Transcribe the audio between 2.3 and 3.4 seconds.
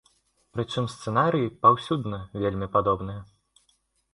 вельмі падобныя.